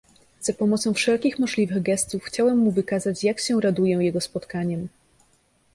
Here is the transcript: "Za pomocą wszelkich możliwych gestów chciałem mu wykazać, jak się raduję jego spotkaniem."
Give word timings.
"Za 0.41 0.53
pomocą 0.53 0.93
wszelkich 0.93 1.39
możliwych 1.39 1.81
gestów 1.81 2.23
chciałem 2.23 2.57
mu 2.57 2.71
wykazać, 2.71 3.23
jak 3.23 3.39
się 3.39 3.61
raduję 3.61 3.95
jego 3.97 4.21
spotkaniem." 4.21 4.87